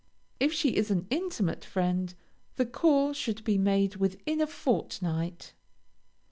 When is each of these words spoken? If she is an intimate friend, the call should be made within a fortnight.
If 0.39 0.51
she 0.51 0.77
is 0.77 0.89
an 0.89 1.05
intimate 1.11 1.63
friend, 1.63 2.15
the 2.55 2.65
call 2.65 3.13
should 3.13 3.43
be 3.43 3.59
made 3.59 3.97
within 3.97 4.41
a 4.41 4.47
fortnight. 4.47 5.53